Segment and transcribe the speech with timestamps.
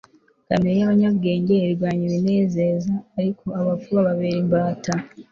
[0.47, 4.93] kamere y'abanyabwenge irwanya ibinezeza, ariko abapfu bababera imbata